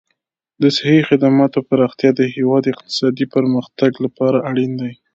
[0.61, 4.91] د صحي خدماتو پراختیا د هېواد اقتصادي پرمختګ لپاره اړین دي.